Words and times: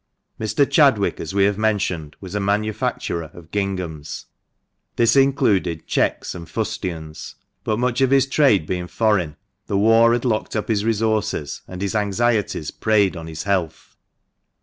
Mr. 0.39 0.67
Chadwick, 0.67 1.19
as 1.19 1.35
we 1.35 1.43
have 1.43 1.59
mentioned, 1.59 2.15
was 2.19 2.33
a 2.33 2.39
manufacturer 2.39 3.29
of 3.35 3.51
ginghams— 3.51 4.25
this 4.95 5.15
included 5.15 5.85
checks 5.85 6.33
and 6.33 6.47
fustians; 6.49 7.35
but 7.63 7.77
much 7.77 8.01
of 8.01 8.09
his 8.09 8.25
trade 8.25 8.65
being 8.65 8.87
foreign, 8.87 9.35
the 9.67 9.77
war 9.77 10.13
had 10.13 10.25
locked 10.25 10.55
up 10.55 10.69
his 10.69 10.83
resources, 10.83 11.61
and 11.67 11.83
his 11.83 11.93
anxieties 11.93 12.71
preyed 12.71 13.15
on 13.15 13.27
his 13.27 13.43
health. 13.43 13.95